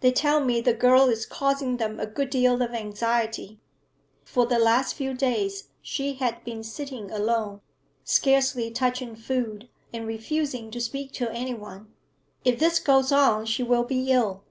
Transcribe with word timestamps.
'They 0.00 0.10
tell 0.10 0.40
me 0.40 0.58
the 0.58 0.72
girl 0.72 1.10
is 1.10 1.26
causing 1.26 1.76
them 1.76 2.00
a 2.00 2.06
good 2.06 2.30
deal 2.30 2.62
of 2.62 2.70
anxiety. 2.72 3.60
For 4.24 4.46
the 4.46 4.58
last 4.58 4.94
few 4.94 5.12
days 5.12 5.68
she 5.82 6.14
has 6.14 6.36
been 6.46 6.62
sitting 6.64 7.10
alone, 7.10 7.60
scarcely 8.02 8.70
touching 8.70 9.14
food, 9.14 9.68
and 9.92 10.06
refusing 10.06 10.70
to 10.70 10.80
speak 10.80 11.12
to 11.12 11.30
anyone. 11.30 11.92
If 12.42 12.58
this 12.58 12.78
goes 12.78 13.12
on 13.12 13.44
she 13.44 13.62
will 13.62 13.84
be 13.84 14.10
ill.' 14.10 14.42